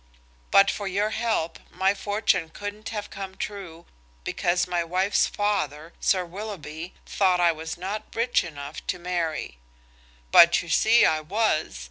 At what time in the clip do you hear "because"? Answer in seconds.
4.23-4.65